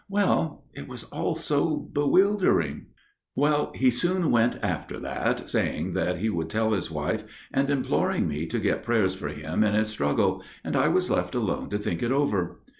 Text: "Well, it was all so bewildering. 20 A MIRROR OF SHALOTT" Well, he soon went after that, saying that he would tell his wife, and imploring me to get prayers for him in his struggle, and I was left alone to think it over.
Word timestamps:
"Well, 0.09 0.65
it 0.73 0.87
was 0.87 1.03
all 1.11 1.35
so 1.35 1.75
bewildering. 1.77 2.71
20 2.75 2.75
A 2.75 2.75
MIRROR 2.75 2.85
OF 2.87 3.01
SHALOTT" 3.05 3.33
Well, 3.35 3.71
he 3.75 3.91
soon 3.91 4.31
went 4.31 4.59
after 4.63 4.99
that, 4.99 5.47
saying 5.47 5.93
that 5.93 6.17
he 6.17 6.27
would 6.31 6.49
tell 6.49 6.71
his 6.71 6.89
wife, 6.89 7.23
and 7.53 7.69
imploring 7.69 8.27
me 8.27 8.47
to 8.47 8.57
get 8.57 8.81
prayers 8.81 9.13
for 9.13 9.27
him 9.27 9.63
in 9.63 9.75
his 9.75 9.89
struggle, 9.89 10.41
and 10.63 10.75
I 10.75 10.87
was 10.87 11.11
left 11.11 11.35
alone 11.35 11.69
to 11.69 11.77
think 11.77 12.01
it 12.01 12.11
over. 12.11 12.61